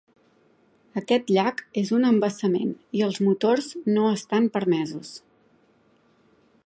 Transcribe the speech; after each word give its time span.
Aquest 1.01 1.27
llac 1.35 1.61
és 1.81 1.91
un 1.97 2.07
embassament 2.11 2.73
i 3.01 3.03
els 3.09 3.19
motors 3.27 3.69
no 3.99 4.09
estan 4.15 4.49
permesos. 4.57 5.13